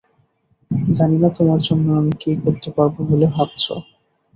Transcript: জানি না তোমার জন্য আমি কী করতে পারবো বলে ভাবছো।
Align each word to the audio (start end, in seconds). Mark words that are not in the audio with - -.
জানি 0.89 1.17
না 1.19 1.29
তোমার 1.37 1.59
জন্য 1.67 1.85
আমি 1.99 2.13
কী 2.21 2.31
করতে 2.43 2.69
পারবো 2.77 2.99
বলে 3.09 3.27
ভাবছো। 3.35 3.73